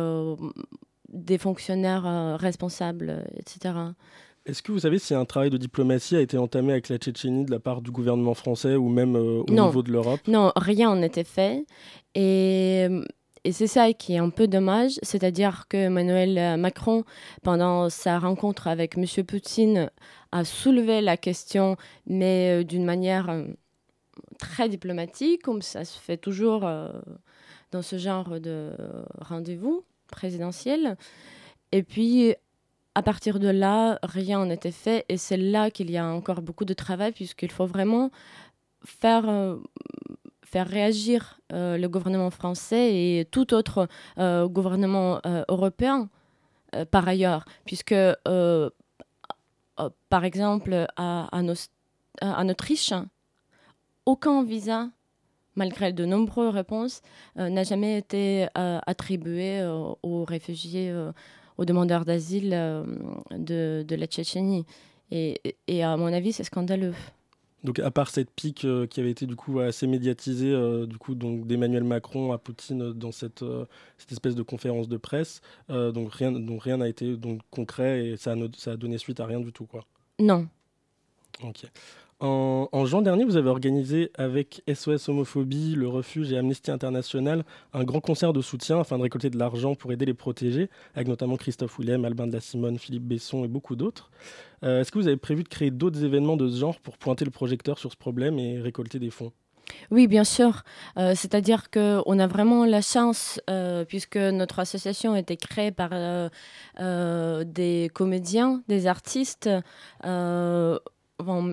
des 1.09 1.37
fonctionnaires 1.37 2.37
responsables, 2.39 3.25
etc. 3.37 3.73
Est-ce 4.45 4.61
que 4.61 4.71
vous 4.71 4.79
savez 4.79 4.99
si 4.99 5.13
un 5.13 5.25
travail 5.25 5.49
de 5.49 5.57
diplomatie 5.57 6.15
a 6.15 6.21
été 6.21 6.37
entamé 6.37 6.73
avec 6.73 6.89
la 6.89 6.97
Tchétchénie 6.97 7.45
de 7.45 7.51
la 7.51 7.59
part 7.59 7.81
du 7.81 7.91
gouvernement 7.91 8.35
français 8.35 8.75
ou 8.75 8.89
même 8.89 9.15
au 9.15 9.45
niveau 9.49 9.81
de 9.81 9.91
l'Europe? 9.91 10.21
Non, 10.27 10.51
rien 10.55 10.95
n'était 10.95 11.23
fait. 11.23 11.65
Et, 12.13 12.87
et 13.43 13.51
c'est 13.51 13.67
ça 13.67 13.91
qui 13.93 14.13
est 14.13 14.19
un 14.19 14.29
peu 14.29 14.47
dommage, 14.47 14.99
c'est-à-dire 15.01 15.65
que 15.67 15.77
Emmanuel 15.77 16.59
Macron, 16.59 17.03
pendant 17.43 17.89
sa 17.89 18.19
rencontre 18.19 18.67
avec 18.67 18.97
M. 18.97 19.05
Poutine, 19.25 19.89
a 20.31 20.43
soulevé 20.45 21.01
la 21.01 21.17
question, 21.17 21.75
mais 22.05 22.63
d'une 22.63 22.85
manière 22.85 23.29
très 24.37 24.69
diplomatique, 24.69 25.43
comme 25.43 25.61
ça 25.61 25.85
se 25.85 25.99
fait 25.99 26.17
toujours 26.17 26.65
euh, 26.65 26.89
dans 27.71 27.81
ce 27.81 27.97
genre 27.97 28.39
de 28.39 28.71
rendez-vous 29.19 29.83
présidentiel. 30.07 30.97
Et 31.71 31.83
puis, 31.83 32.35
à 32.93 33.01
partir 33.01 33.39
de 33.39 33.47
là, 33.47 33.99
rien 34.03 34.45
n'était 34.45 34.71
fait. 34.71 35.05
Et 35.09 35.17
c'est 35.17 35.37
là 35.37 35.71
qu'il 35.71 35.91
y 35.91 35.97
a 35.97 36.05
encore 36.05 36.41
beaucoup 36.41 36.65
de 36.65 36.73
travail, 36.73 37.11
puisqu'il 37.11 37.51
faut 37.51 37.65
vraiment 37.65 38.11
faire, 38.83 39.27
euh, 39.27 39.57
faire 40.43 40.67
réagir 40.67 41.39
euh, 41.51 41.77
le 41.77 41.89
gouvernement 41.89 42.29
français 42.29 42.93
et 42.93 43.25
tout 43.25 43.53
autre 43.53 43.87
gouvernement 44.17 45.19
européen 45.49 46.09
par 46.91 47.07
ailleurs. 47.07 47.45
Puisque, 47.65 47.95
par 50.09 50.23
exemple, 50.23 50.87
en 50.97 52.49
Autriche, 52.49 52.93
aucun 54.05 54.43
visa, 54.43 54.89
malgré 55.55 55.93
de 55.93 56.05
nombreuses 56.05 56.53
réponses, 56.53 57.01
euh, 57.37 57.49
n'a 57.49 57.63
jamais 57.63 57.97
été 57.97 58.47
euh, 58.57 58.79
attribué 58.85 59.59
euh, 59.59 59.93
aux 60.03 60.23
réfugiés, 60.23 60.93
aux 61.57 61.65
demandeurs 61.65 62.05
d'asile 62.05 62.51
de, 63.31 63.85
la 63.89 64.07
Tchétchénie. 64.07 64.65
Et, 65.11 65.83
à 65.83 65.97
mon 65.97 66.11
avis, 66.11 66.33
c'est 66.33 66.43
scandaleux. 66.43 66.93
Donc, 67.63 67.79
à 67.79 67.89
part 67.89 68.11
cette 68.11 68.29
pique 68.29 68.67
qui 68.89 68.99
avait 68.99 69.09
été 69.09 69.25
du 69.25 69.35
coup 69.35 69.59
assez 69.59 69.87
médiatisée, 69.87 70.53
du 70.85 70.97
coup, 70.99 71.15
donc 71.15 71.47
d'Emmanuel 71.47 71.83
Macron 71.83 72.31
à 72.31 72.37
Poutine 72.37 72.93
dans 72.93 73.11
cette, 73.11 73.43
cette 73.97 74.11
espèce 74.11 74.35
de 74.35 74.43
conférence 74.43 74.87
de 74.87 74.97
presse, 74.97 75.41
donc 75.69 76.13
rien, 76.13 76.31
donc 76.31 76.61
rien 76.61 76.77
n'a 76.77 76.87
été 76.87 77.15
donc 77.17 77.41
concret 77.49 78.05
et 78.05 78.17
ça 78.17 78.33
a, 78.33 78.35
ça 78.55 78.73
a 78.73 78.77
donné 78.77 78.99
suite 78.99 79.19
à 79.19 79.25
rien 79.25 79.39
du 79.39 79.51
tout, 79.51 79.65
quoi. 79.65 79.83
Non. 80.19 80.47
Ok. 81.43 81.65
En, 82.21 82.85
juin 82.85 83.01
dernier, 83.01 83.25
vous 83.25 83.35
avez 83.35 83.49
organisé 83.49 84.09
avec 84.17 84.63
SOS 84.73 85.09
Homophobie, 85.09 85.75
le 85.75 85.89
Refuge 85.89 86.31
et 86.31 86.37
Amnesty 86.37 86.71
International 86.71 87.43
un 87.73 87.83
grand 87.83 87.99
concert 87.99 88.31
de 88.31 88.41
soutien 88.41 88.79
afin 88.79 88.97
de 88.97 89.03
récolter 89.03 89.29
de 89.29 89.37
l'argent 89.37 89.75
pour 89.75 89.91
aider 89.91 90.05
les 90.05 90.13
protégés, 90.13 90.69
avec 90.95 91.09
notamment 91.09 91.35
Christophe 91.35 91.77
Willem, 91.77 92.05
Albin 92.05 92.27
de 92.27 92.31
la 92.31 92.39
Simone, 92.39 92.79
Philippe 92.79 93.03
Besson 93.03 93.43
et 93.43 93.49
beaucoup 93.49 93.75
d'autres. 93.75 94.11
Euh, 94.63 94.79
est-ce 94.79 94.93
que 94.93 94.99
vous 94.99 95.07
avez 95.07 95.17
prévu 95.17 95.43
de 95.43 95.49
créer 95.49 95.71
d'autres 95.71 96.05
événements 96.05 96.37
de 96.37 96.47
ce 96.47 96.57
genre 96.57 96.79
pour 96.79 96.97
pointer 96.97 97.25
le 97.25 97.31
projecteur 97.31 97.77
sur 97.79 97.91
ce 97.91 97.97
problème 97.97 98.39
et 98.39 98.61
récolter 98.61 98.97
des 98.97 99.09
fonds? 99.09 99.33
Oui, 99.91 100.07
bien 100.07 100.23
sûr. 100.23 100.63
Euh, 100.97 101.15
c'est-à-dire 101.15 101.69
qu'on 101.69 102.19
a 102.19 102.27
vraiment 102.27 102.65
la 102.65 102.81
chance, 102.81 103.41
euh, 103.49 103.83
puisque 103.83 104.15
notre 104.15 104.59
association 104.59 105.13
a 105.13 105.19
été 105.19 105.35
créée 105.35 105.71
par 105.71 105.89
des 106.79 107.91
comédiens, 107.93 108.63
des 108.69 108.87
artistes, 108.87 109.49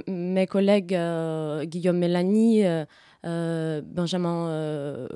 mes 0.06 0.46
collègues 0.46 0.94
euh, 0.94 1.64
Guillaume 1.64 1.98
Mélanie, 1.98 2.64
euh, 2.64 2.84
euh, 3.24 3.80
Benjamin 3.84 5.08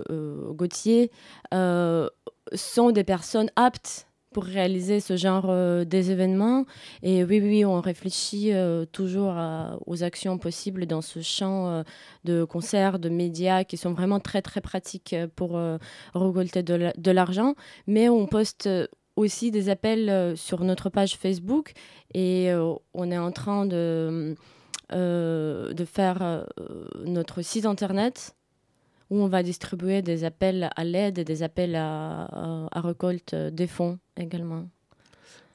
Gauthier 0.53 1.11
sont 1.53 2.91
des 2.93 3.05
personnes 3.05 3.51
aptes 3.57 4.07
pour 4.33 4.45
réaliser 4.45 5.01
ce 5.01 5.17
genre 5.17 5.51
des 5.87 6.11
événements. 6.11 6.67
Et 7.03 7.25
oui, 7.25 7.41
oui, 7.41 7.65
on 7.65 7.81
réfléchit 7.81 8.53
toujours 8.93 9.35
aux 9.87 10.05
actions 10.05 10.37
possibles 10.39 10.87
dans 10.87 11.01
ce 11.01 11.23
champ 11.23 11.83
de 12.25 12.45
concerts, 12.45 12.99
de 12.99 13.09
médias 13.09 13.65
qui 13.65 13.79
sont 13.79 13.95
vraiment 13.95 14.21
très, 14.21 14.43
très 14.43 14.61
pratiques 14.61 15.17
pour 15.35 15.59
récolter 16.15 16.63
de 16.63 17.11
l'argent. 17.11 17.55
Mais 17.87 18.09
on 18.11 18.27
poste 18.27 18.69
aussi 19.17 19.51
des 19.51 19.69
appels 19.69 20.09
euh, 20.09 20.37
sur 20.37 20.63
notre 20.63 20.91
page 20.91 21.17
Facebook 21.17 21.73
et 22.15 22.53
euh, 22.53 22.75
on 22.95 23.11
est 23.11 23.19
en 23.19 23.33
train 23.33 23.67
de, 23.67 24.37
euh, 24.93 25.73
de 25.73 25.85
faire 25.85 26.47
notre 27.05 27.43
site 27.43 27.67
internet 27.67 28.37
où 29.11 29.21
on 29.21 29.29
va 29.29 29.43
distribuer 29.43 30.03
des 30.03 30.25
appels 30.25 30.71
à 30.77 30.85
l'aide 30.85 31.19
et 31.19 31.25
des 31.25 31.43
appels 31.43 31.77
à, 31.77 32.25
à, 32.71 32.81
récolte 32.81 33.35
des 33.35 33.67
fonds 33.67 33.99
également. 34.17 34.69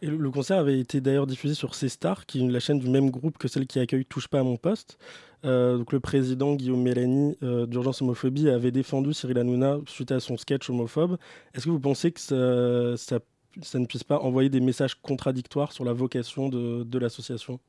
Et 0.01 0.08
le 0.08 0.32
concert 0.32 0.58
avait 0.58 0.80
été 0.80 1.00
d'ailleurs 1.00 1.27
diffusé 1.27 1.53
sur 1.53 1.75
C-Star, 1.75 2.25
qui 2.25 2.44
est 2.44 2.50
la 2.50 2.60
chaîne 2.60 2.80
du 2.80 2.89
même 2.89 3.12
groupe 3.12 3.38
que 3.38 3.48
celle 3.48 3.68
qui 3.68 3.77
accueille 3.77 4.06
Touche 4.06 4.27
pas 4.27 4.39
à 4.39 4.44
mon 4.44 4.58
poste. 4.58 4.98
donc 5.44 5.91
le 5.91 6.00
président 6.00 6.56
Guillaume 6.56 6.82
Mélanie 6.82 7.38
d'Urgence 7.41 8.01
Homophobie 8.01 8.50
avait 8.50 8.72
défendu 8.72 9.13
Cyril 9.13 9.38
Hanouna 9.38 9.77
suite 9.86 10.12
à 10.12 10.20
son 10.20 10.38
sketch 10.38 10.70
homophobe. 10.70 11.18
Est-ce 11.53 11.65
que 11.65 11.70
vous 11.70 11.80
pensez 11.80 12.12
que 12.12 12.22
ça, 12.22 12.98
ça 12.98 13.20
ça 13.62 13.79
ne 13.79 13.86
puisse 13.86 14.03
pas 14.03 14.20
envoyer 14.20 14.50
des 14.50 14.60
messages 14.60 14.96
contradictoires 14.96 15.72
sur 15.72 15.84
la 15.84 15.93
vocation 15.93 16.50
de, 16.50 16.98
l'association 16.98 17.60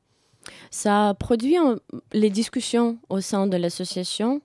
Ça 0.71 1.15
produit 1.19 1.55
les 2.13 2.29
discussions 2.29 2.97
au 3.09 3.19
sein 3.21 3.47
de 3.47 3.57
l'association. 3.57 4.41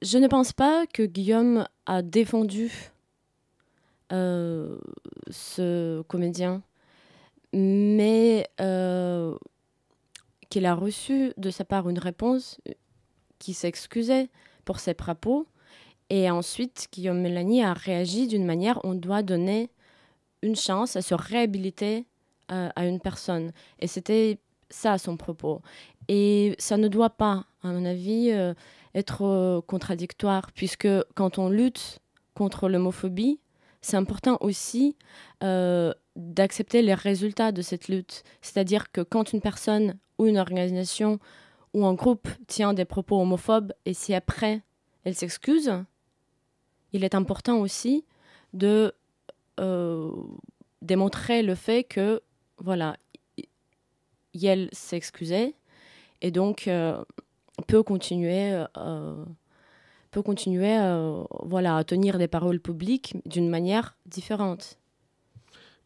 Je 0.00 0.18
ne 0.18 0.28
pense 0.28 0.52
pas 0.52 0.86
que 0.86 1.02
Guillaume 1.02 1.66
a 1.86 2.02
défendu 2.02 2.92
euh, 4.12 4.78
ce 5.30 6.02
comédien, 6.02 6.62
mais 7.52 8.48
euh, 8.60 9.36
qu'il 10.48 10.66
a 10.66 10.74
reçu 10.74 11.32
de 11.36 11.50
sa 11.50 11.64
part 11.64 11.88
une 11.88 11.98
réponse 11.98 12.60
qui 13.38 13.54
s'excusait 13.54 14.28
pour 14.64 14.80
ses 14.80 14.94
propos. 14.94 15.46
Et 16.10 16.30
ensuite, 16.30 16.88
Guillaume 16.92 17.20
Mélanie 17.20 17.62
a 17.62 17.72
réagi 17.72 18.26
d'une 18.26 18.44
manière 18.44 18.80
on 18.84 18.94
doit 18.94 19.22
donner 19.22 19.70
une 20.42 20.56
chance 20.56 20.96
à 20.96 21.02
se 21.02 21.14
réhabiliter 21.14 22.06
euh, 22.50 22.68
à 22.74 22.86
une 22.86 23.00
personne. 23.00 23.52
Et 23.78 23.86
c'était 23.86 24.38
ça 24.68 24.98
son 24.98 25.16
propos. 25.16 25.62
Et 26.08 26.54
ça 26.58 26.76
ne 26.76 26.88
doit 26.88 27.10
pas, 27.10 27.44
à 27.62 27.68
mon 27.68 27.84
avis, 27.84 28.30
euh, 28.30 28.52
être 28.94 29.22
euh, 29.24 29.60
contradictoire, 29.60 30.50
puisque 30.52 30.88
quand 31.14 31.38
on 31.38 31.48
lutte 31.48 32.00
contre 32.34 32.68
l'homophobie, 32.68 33.40
c'est 33.80 33.96
important 33.96 34.38
aussi 34.40 34.96
d'accepter 36.14 36.82
les 36.82 36.94
résultats 36.94 37.50
de 37.50 37.62
cette 37.62 37.88
lutte. 37.88 38.22
C'est-à-dire 38.42 38.92
que 38.92 39.00
quand 39.00 39.32
une 39.32 39.40
personne 39.40 39.98
ou 40.18 40.26
une 40.26 40.38
organisation 40.38 41.18
où 41.74 41.84
un 41.86 41.94
groupe 41.94 42.28
tient 42.46 42.74
des 42.74 42.84
propos 42.84 43.20
homophobes 43.20 43.72
et 43.84 43.94
si 43.94 44.14
après 44.14 44.62
elle 45.04 45.16
s'excuse, 45.16 45.72
il 46.92 47.02
est 47.02 47.14
important 47.14 47.58
aussi 47.58 48.04
de 48.52 48.94
démontrer 50.82 51.42
le 51.42 51.54
fait 51.54 51.84
que, 51.84 52.22
voilà, 52.58 52.96
elle 54.42 54.68
s'excusait 54.72 55.54
et 56.20 56.30
donc 56.30 56.68
peut 57.66 57.82
continuer 57.82 58.64
peut 60.10 60.22
continuer 60.22 60.76
voilà, 61.42 61.76
à 61.76 61.84
tenir 61.84 62.18
des 62.18 62.28
paroles 62.28 62.60
publiques 62.60 63.16
d'une 63.26 63.48
manière 63.48 63.96
différente. 64.06 64.78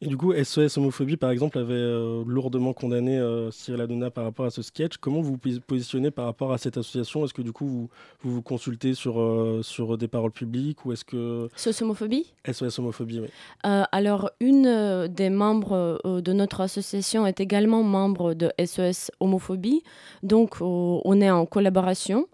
Et 0.02 0.08
du 0.08 0.16
coup, 0.16 0.34
SOS 0.34 0.76
Homophobie, 0.76 1.16
par 1.16 1.30
exemple, 1.30 1.58
avait 1.58 1.72
euh, 1.72 2.22
lourdement 2.26 2.74
condamné 2.74 3.18
euh, 3.18 3.50
Cyril 3.50 3.80
Hanouna 3.80 4.10
par 4.10 4.24
rapport 4.24 4.44
à 4.44 4.50
ce 4.50 4.60
sketch. 4.60 4.98
Comment 4.98 5.22
vous 5.22 5.38
vous 5.42 5.60
positionnez 5.66 6.10
par 6.10 6.26
rapport 6.26 6.52
à 6.52 6.58
cette 6.58 6.76
association? 6.76 7.24
Est-ce 7.24 7.32
que 7.32 7.40
du 7.40 7.52
coup, 7.52 7.88
vous 8.20 8.34
vous, 8.34 8.42
consultez 8.42 8.92
sur, 8.92 9.18
euh, 9.18 9.60
sur 9.62 9.96
des 9.96 10.06
paroles 10.06 10.32
publiques 10.32 10.84
ou 10.84 10.92
est-ce 10.92 11.04
que... 11.04 11.48
SOS 11.56 11.80
Homophobie? 11.80 12.26
SOS 12.50 12.78
Homophobie, 12.78 13.20
oui. 13.20 13.28
alors, 13.64 14.30
une 14.40 15.08
des 15.08 15.30
membres 15.30 16.00
de 16.04 16.32
notre 16.32 16.60
association 16.60 17.26
est 17.26 17.40
également 17.40 17.82
membre 17.82 18.34
de 18.34 18.52
SOS 18.62 19.10
Homophobie. 19.20 19.82
Donc, 20.22 20.60
on 20.60 21.20
est 21.20 21.30
en 21.30 21.46
collaboration. 21.46 22.26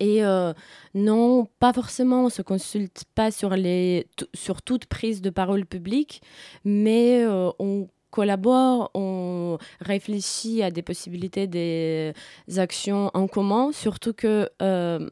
Et 0.00 0.24
euh, 0.24 0.52
non, 0.94 1.46
pas 1.58 1.72
forcément, 1.72 2.22
on 2.22 2.24
ne 2.26 2.30
se 2.30 2.42
consulte 2.42 3.04
pas 3.14 3.30
sur, 3.30 3.50
les, 3.50 4.06
sur 4.34 4.62
toute 4.62 4.86
prise 4.86 5.20
de 5.20 5.30
parole 5.30 5.66
publique, 5.66 6.22
mais 6.64 7.22
euh, 7.24 7.50
on 7.58 7.88
collabore, 8.10 8.90
on 8.94 9.58
réfléchit 9.80 10.62
à 10.62 10.70
des 10.70 10.82
possibilités 10.82 11.46
des 11.46 12.14
actions 12.56 13.10
en 13.14 13.26
commun, 13.26 13.70
surtout 13.72 14.12
que 14.12 14.48
euh, 14.62 15.08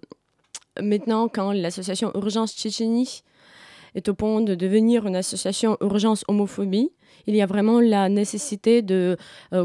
maintenant, 0.80 1.28
quand 1.28 1.52
l'association 1.52 2.10
Urgence 2.14 2.54
Tchétchénie 2.54 3.22
est 3.94 4.08
au 4.08 4.14
point 4.14 4.40
de 4.40 4.54
devenir 4.54 5.06
une 5.06 5.16
association 5.16 5.76
Urgence 5.80 6.24
Homophobie, 6.28 6.90
il 7.26 7.34
y 7.34 7.42
a 7.42 7.46
vraiment 7.46 7.80
la 7.80 8.08
nécessité 8.08 8.82
de 8.82 9.16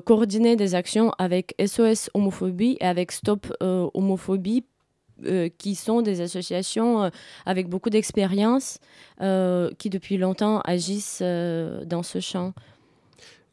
coordonner 0.05 0.55
des 0.55 0.73
actions 0.73 1.11
avec 1.19 1.53
SOS 1.63 2.09
Homophobie 2.13 2.77
et 2.79 2.85
avec 2.85 3.11
Stop 3.11 3.53
Homophobie 3.59 4.63
euh, 5.25 5.49
qui 5.57 5.75
sont 5.75 6.01
des 6.01 6.21
associations 6.21 7.03
euh, 7.03 7.09
avec 7.45 7.67
beaucoup 7.67 7.89
d'expérience 7.89 8.79
euh, 9.21 9.69
qui 9.77 9.89
depuis 9.89 10.17
longtemps 10.17 10.61
agissent 10.61 11.21
dans 11.21 12.03
ce 12.03 12.19
champ. 12.19 12.53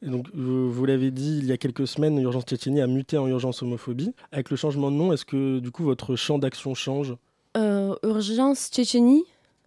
donc, 0.03 0.29
vous 0.35 0.85
l'avez 0.85 1.11
dit, 1.11 1.39
il 1.39 1.47
y 1.47 1.53
a 1.53 1.57
quelques 1.57 1.87
semaines, 1.87 2.19
Urgence 2.19 2.45
Tchétchénie 2.45 2.81
a 2.81 2.87
muté 2.87 3.19
en 3.19 3.27
Urgence 3.27 3.63
Homophobie. 3.63 4.15
Avec 4.33 4.51
le 4.51 4.57
changement 4.57 4.91
de 4.91 4.97
nom, 4.97 5.13
est-ce 5.13 5.25
que 5.25 5.59
du 5.59 5.71
coup 5.71 5.85
votre 5.85 6.17
champ 6.17 6.39
d'action 6.39 6.75
change? 6.75 7.15
Urgence 7.57 8.69
Tchétchénie 8.71 9.25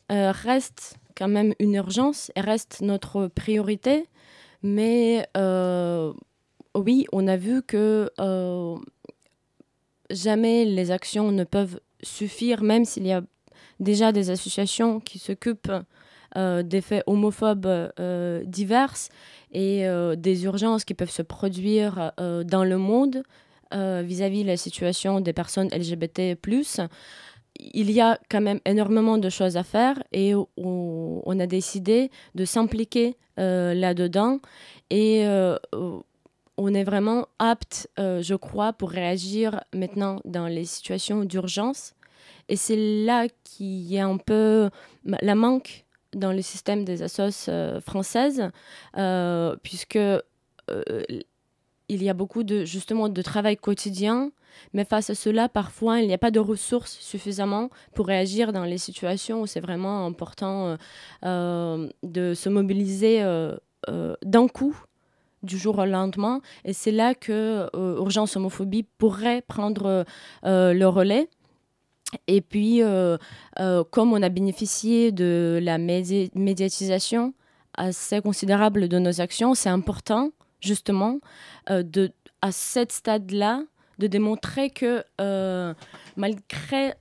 reste 0.09 0.95
quand 1.15 1.27
même 1.27 1.53
une 1.59 1.73
urgence 1.73 2.31
et 2.35 2.41
reste 2.41 2.81
notre 2.81 3.27
priorité. 3.27 4.05
Mais 4.63 5.27
oui, 6.75 7.05
on 7.11 7.27
a 7.27 7.37
vu 7.37 7.61
que 7.61 8.09
jamais 10.11 10.65
les 10.65 10.91
actions 10.91 11.31
ne 11.31 11.43
peuvent 11.43 11.79
suffire, 12.03 12.63
même 12.63 12.85
s'il 12.85 13.05
y 13.05 13.11
a 13.11 13.21
déjà 13.79 14.11
des 14.11 14.29
associations 14.29 14.99
qui 14.99 15.19
s'occupent 15.19 15.71
euh, 16.37 16.63
des 16.63 16.79
faits 16.79 17.03
homophobes 17.07 17.65
euh, 17.65 18.41
divers 18.45 18.95
et 19.51 19.85
euh, 19.85 20.15
des 20.15 20.45
urgences 20.45 20.85
qui 20.85 20.93
peuvent 20.93 21.11
se 21.11 21.21
produire 21.21 22.13
dans 22.17 22.63
le 22.63 22.77
monde 22.77 23.23
vis-à-vis 23.73 24.43
de 24.43 24.47
la 24.47 24.57
situation 24.57 25.21
des 25.21 25.31
personnes 25.31 25.69
LGBT. 25.69 26.37
Il 27.57 27.91
y 27.91 28.01
a 28.01 28.19
quand 28.29 28.41
même 28.41 28.59
énormément 28.65 29.17
de 29.17 29.29
choses 29.29 29.55
à 29.55 29.63
faire 29.63 30.01
et 30.11 30.35
on, 30.35 30.45
on 31.25 31.39
a 31.39 31.47
décidé 31.47 32.11
de 32.35 32.43
s'impliquer 32.43 33.15
là-dedans 33.37 34.39
et 34.89 35.25
on 36.63 36.73
est 36.75 36.83
vraiment 36.83 37.27
apte, 37.39 37.89
euh, 37.99 38.21
je 38.21 38.35
crois, 38.35 38.71
pour 38.71 38.91
réagir 38.91 39.63
maintenant 39.73 40.21
dans 40.25 40.45
les 40.45 40.65
situations 40.65 41.23
d'urgence. 41.23 41.93
Et 42.49 42.55
c'est 42.55 42.75
là 42.75 43.27
qu'il 43.43 43.81
y 43.81 43.97
a 43.97 44.05
un 44.05 44.17
peu 44.17 44.69
la 45.05 45.35
manque 45.35 45.85
dans 46.13 46.31
le 46.31 46.41
système 46.43 46.85
des 46.85 47.01
assos 47.01 47.49
euh, 47.49 47.81
françaises, 47.81 48.51
euh, 48.97 49.55
puisque 49.63 49.99
il 51.89 52.03
y 52.03 52.09
a 52.09 52.13
beaucoup 52.13 52.43
de 52.43 52.63
justement 52.63 53.09
de 53.09 53.21
travail 53.21 53.57
quotidien, 53.57 54.31
mais 54.73 54.85
face 54.85 55.09
à 55.09 55.15
cela, 55.15 55.49
parfois, 55.49 55.99
il 55.99 56.07
n'y 56.07 56.13
a 56.13 56.17
pas 56.17 56.31
de 56.31 56.39
ressources 56.39 56.97
suffisamment 56.99 57.69
pour 57.93 58.07
réagir 58.07 58.53
dans 58.53 58.63
les 58.63 58.77
situations 58.77 59.41
où 59.41 59.47
c'est 59.47 59.59
vraiment 59.59 60.05
important 60.05 60.77
de 61.23 62.33
se 62.33 62.49
mobiliser 62.49 63.21
d'un 63.87 64.47
coup 64.47 64.77
du 65.43 65.57
jour 65.57 65.77
au 65.79 65.85
lendemain. 65.85 66.41
Et 66.65 66.73
c'est 66.73 66.91
là 66.91 67.15
que 67.15 67.69
euh, 67.75 67.97
Urgence 67.97 68.35
Homophobie 68.35 68.83
pourrait 68.97 69.41
prendre 69.41 70.05
euh, 70.45 70.73
le 70.73 70.87
relais. 70.87 71.29
Et 72.27 72.41
puis, 72.41 72.81
euh, 72.83 73.17
comme 73.89 74.11
on 74.11 74.21
a 74.21 74.29
bénéficié 74.29 75.13
de 75.13 75.59
la 75.61 75.77
médiatisation 75.77 77.33
assez 77.73 78.19
considérable 78.19 78.89
de 78.89 78.99
nos 78.99 79.21
actions, 79.21 79.53
c'est 79.53 79.69
important, 79.69 80.31
justement, 80.59 81.19
de, 81.69 82.11
à 82.41 82.51
ce 82.51 82.85
stade-là, 82.89 83.63
de 83.97 84.07
démontrer 84.07 84.71
que 84.71 85.05
malgré 86.17 86.95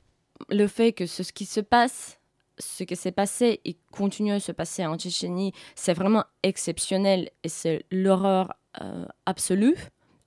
le 0.49 0.69
fait 0.69 0.93
que 0.93 1.07
ce 1.07 1.25
qui 1.33 1.45
se 1.45 1.59
passe 1.59 2.20
ce 2.61 2.85
qui 2.85 2.97
s'est 2.97 3.13
passé 3.13 3.61
et 3.65 3.77
continue 3.91 4.33
à 4.33 4.41
se 4.41 4.53
passer 4.53 4.87
en 4.87 4.97
Tchétchénie, 4.97 5.53
c'est 5.75 5.95
vraiment 5.95 6.25
exceptionnel 6.43 7.31
et 7.43 7.49
c'est 7.49 7.85
l'horreur 7.91 8.55
euh, 8.81 9.05
absolue. 9.27 9.77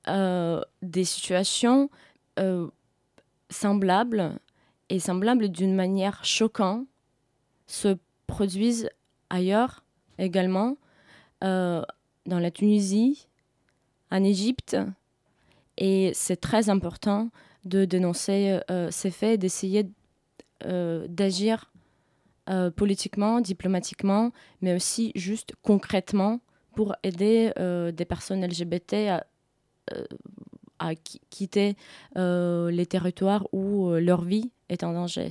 Euh, 0.10 0.62
des 0.82 1.06
situations 1.06 1.90
euh, 2.38 2.68
semblables 3.50 4.38
et 4.90 5.00
semblables 5.00 5.48
d'une 5.48 5.76
manière 5.76 6.26
choquante 6.26 6.86
se 7.68 7.98
produisent 8.28 8.90
ailleurs 9.30 9.84
également, 10.18 10.78
dans 11.42 12.40
la 12.40 12.52
Tunisie, 12.52 13.28
en 14.12 14.24
Égypte. 14.24 14.78
Et 15.78 16.12
c'est 16.14 16.40
très 16.40 16.70
important 16.70 17.30
de 17.66 17.84
dénoncer 17.84 18.60
ces 18.92 19.12
faits, 19.12 19.40
d'essayer 19.42 19.90
d'agir 20.62 21.73
euh, 22.50 22.72
politiquement, 22.72 23.40
diplomatiquement, 23.40 24.32
mais 24.62 24.76
aussi 24.76 25.14
juste 25.16 25.54
concrètement 25.62 26.42
pour 26.76 26.94
aider 27.04 27.54
euh, 27.58 27.92
des 27.92 28.04
personnes 28.04 28.46
LGBT 28.46 28.94
à, 29.10 29.26
euh, 29.94 30.04
à 30.80 30.94
quitter 30.96 31.76
les 32.16 32.86
territoires 32.86 33.48
où 33.54 33.92
leur 33.94 34.24
vie 34.24 34.52
est 34.68 34.84
en 34.84 34.92
danger. 34.92 35.30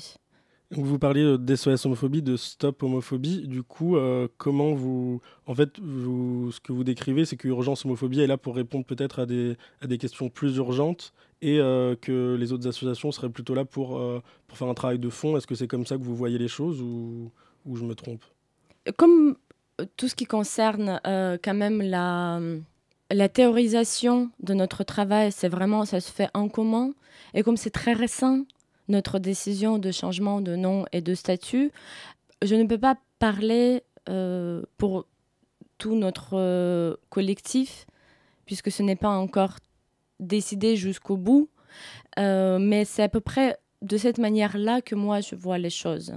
Vous 0.70 0.98
parliez 0.98 1.36
d'SOS 1.36 1.84
homophobie, 1.84 2.22
de 2.22 2.38
stop 2.38 2.82
homophobie. 2.82 3.46
Du 3.46 3.62
coup, 3.62 3.98
comment 4.38 4.72
vous. 4.72 5.20
En 5.44 5.54
fait, 5.54 5.78
vous, 5.80 6.50
ce 6.50 6.60
que 6.60 6.72
vous 6.72 6.84
décrivez, 6.84 7.26
c'est 7.26 7.36
que 7.36 7.48
Urgence 7.48 7.84
Homophobie 7.84 8.20
est 8.20 8.26
là 8.26 8.38
pour 8.38 8.56
répondre 8.56 8.86
peut-être 8.86 9.18
à 9.18 9.26
des, 9.26 9.58
à 9.82 9.86
des 9.86 9.98
questions 9.98 10.30
plus 10.30 10.56
urgentes 10.56 11.12
et 11.42 11.58
euh, 11.58 11.96
que 11.96 12.36
les 12.36 12.52
autres 12.52 12.68
associations 12.68 13.10
seraient 13.10 13.28
plutôt 13.28 13.54
là 13.54 13.64
pour, 13.64 13.98
euh, 13.98 14.22
pour 14.46 14.56
faire 14.56 14.68
un 14.68 14.74
travail 14.74 15.00
de 15.00 15.10
fond. 15.10 15.36
Est-ce 15.36 15.46
que 15.46 15.56
c'est 15.56 15.66
comme 15.66 15.84
ça 15.84 15.96
que 15.96 16.02
vous 16.02 16.14
voyez 16.14 16.38
les 16.38 16.48
choses 16.48 16.80
ou, 16.80 17.30
ou 17.66 17.76
je 17.76 17.84
me 17.84 17.94
trompe? 17.94 18.24
Comme 18.96 19.36
euh, 19.80 19.84
tout 19.96 20.06
ce 20.06 20.14
qui 20.14 20.24
concerne 20.24 21.00
quand 21.04 21.54
même 21.54 21.82
la, 21.82 22.40
la 23.10 23.28
théorisation 23.28 24.30
de 24.40 24.54
notre 24.54 24.84
travail, 24.84 25.32
c'est 25.32 25.48
vraiment, 25.48 25.84
ça 25.84 26.00
se 26.00 26.12
fait 26.12 26.30
en 26.32 26.48
commun. 26.48 26.92
Et 27.34 27.42
comme 27.42 27.56
c'est 27.56 27.70
très 27.70 27.92
récent, 27.92 28.44
notre 28.88 29.18
décision 29.18 29.78
de 29.78 29.90
changement 29.90 30.40
de 30.40 30.54
nom 30.54 30.86
et 30.92 31.00
de 31.00 31.14
statut, 31.14 31.72
je 32.42 32.54
ne 32.54 32.64
peux 32.64 32.78
pas 32.78 32.96
parler 33.18 33.82
pour 34.78 35.06
tout 35.78 35.94
notre 35.94 36.98
collectif, 37.08 37.86
puisque 38.44 38.72
ce 38.72 38.82
n'est 38.82 38.96
pas 38.96 39.10
encore 39.10 39.58
décider 40.22 40.76
jusqu'au 40.76 41.16
bout. 41.16 41.48
Euh, 42.18 42.58
mais 42.58 42.84
c'est 42.84 43.02
à 43.02 43.08
peu 43.08 43.20
près 43.20 43.56
de 43.80 43.96
cette 43.96 44.18
manière-là 44.18 44.82
que 44.82 44.94
moi, 44.94 45.20
je 45.20 45.34
vois 45.34 45.56
les 45.58 45.70
choses. 45.70 46.14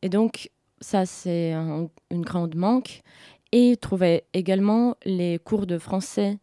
Et 0.02 0.08
donc, 0.08 0.50
ça, 0.80 1.06
c'est 1.06 1.52
une 1.52 2.22
grande 2.22 2.54
manque. 2.54 3.02
Et 3.50 3.76
trouver 3.76 4.24
également 4.32 4.96
les 5.04 5.38
cours 5.38 5.66
de 5.66 5.78
français 5.78 6.38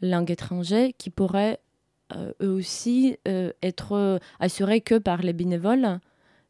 langue 0.00 0.30
étrangère 0.30 0.90
qui 0.96 1.10
pourraient 1.10 1.58
euh, 2.14 2.32
eux 2.40 2.52
aussi 2.52 3.16
euh, 3.26 3.50
être 3.62 4.20
assurés 4.38 4.80
que 4.80 4.98
par 4.98 5.22
les 5.22 5.32
bénévoles, 5.32 5.98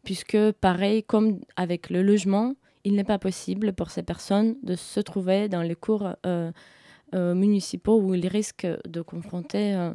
puisque 0.04 0.36
pareil 0.60 1.02
comme 1.02 1.40
avec 1.56 1.88
le 1.88 2.02
logement, 2.02 2.54
il 2.84 2.94
n'est 2.94 3.04
pas 3.04 3.18
possible 3.18 3.72
pour 3.72 3.90
ces 3.90 4.02
personnes 4.02 4.56
de 4.62 4.76
se 4.76 5.00
trouver 5.00 5.48
dans 5.48 5.62
les 5.62 5.74
cours 5.74 6.10
euh, 6.26 6.52
municipaux 7.12 8.00
où 8.00 8.14
ils 8.14 8.26
risquent 8.26 8.68
de 8.86 9.02
confronter 9.02 9.74
euh, 9.74 9.92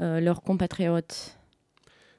euh, 0.00 0.20
leurs 0.20 0.42
compatriotes. 0.42 1.38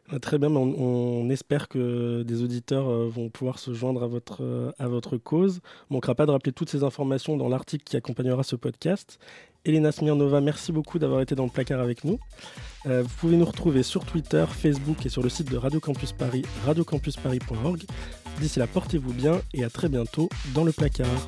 Ah, 0.09 0.19
très 0.19 0.37
bien, 0.37 0.51
on, 0.51 1.29
espère 1.29 1.67
que 1.67 2.21
des 2.21 2.43
auditeurs 2.43 3.09
vont 3.09 3.29
pouvoir 3.29 3.57
se 3.57 3.73
joindre 3.73 4.03
à 4.03 4.07
votre, 4.07 4.73
à 4.77 4.87
votre 4.87 5.17
cause. 5.17 5.61
On 5.89 5.95
ne 5.95 5.97
manquera 5.97 6.13
pas 6.13 6.27
de 6.27 6.31
rappeler 6.31 6.51
toutes 6.51 6.69
ces 6.69 6.83
informations 6.83 7.37
dans 7.37 7.49
l'article 7.49 7.83
qui 7.83 7.97
accompagnera 7.97 8.43
ce 8.43 8.55
podcast. 8.55 9.17
Elena 9.65 9.91
Smirnova, 9.91 10.41
merci 10.41 10.71
beaucoup 10.71 10.99
d'avoir 10.99 11.21
été 11.21 11.33
dans 11.33 11.45
le 11.45 11.49
placard 11.49 11.79
avec 11.79 12.03
nous. 12.03 12.19
vous 12.85 13.15
pouvez 13.19 13.35
nous 13.35 13.45
retrouver 13.45 13.81
sur 13.81 14.05
Twitter, 14.05 14.45
Facebook 14.47 15.03
et 15.07 15.09
sur 15.09 15.23
le 15.23 15.29
site 15.29 15.49
de 15.49 15.57
Radio 15.57 15.79
Campus 15.79 16.11
Paris, 16.11 16.43
radiocampusparis.org. 16.67 17.85
D'ici 18.39 18.59
là, 18.59 18.67
portez-vous 18.67 19.11
bien 19.11 19.41
et 19.55 19.63
à 19.63 19.71
très 19.71 19.89
bientôt 19.89 20.29
dans 20.53 20.63
le 20.63 20.71
placard. 20.71 21.25